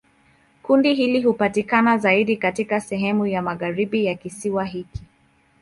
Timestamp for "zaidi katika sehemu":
1.97-3.27